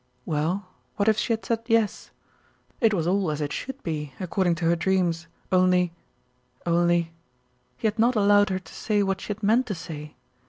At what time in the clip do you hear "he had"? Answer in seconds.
7.77-7.99